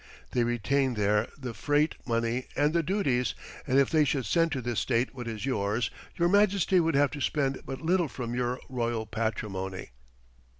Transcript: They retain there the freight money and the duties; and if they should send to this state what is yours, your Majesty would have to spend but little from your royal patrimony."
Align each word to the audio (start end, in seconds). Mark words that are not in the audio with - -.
They 0.31 0.43
retain 0.43 0.95
there 0.95 1.27
the 1.37 1.53
freight 1.53 1.93
money 2.07 2.47
and 2.55 2.73
the 2.73 2.81
duties; 2.81 3.35
and 3.67 3.77
if 3.77 3.91
they 3.91 4.03
should 4.03 4.25
send 4.25 4.51
to 4.53 4.59
this 4.59 4.79
state 4.79 5.13
what 5.13 5.27
is 5.27 5.45
yours, 5.45 5.91
your 6.15 6.27
Majesty 6.27 6.79
would 6.79 6.95
have 6.95 7.11
to 7.11 7.21
spend 7.21 7.61
but 7.67 7.81
little 7.81 8.07
from 8.07 8.33
your 8.33 8.59
royal 8.67 9.05
patrimony." 9.05 9.91